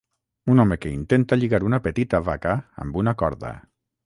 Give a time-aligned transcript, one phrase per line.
[0.53, 2.55] Un home que intenta lligar una petita vaca
[2.87, 3.55] amb una corda.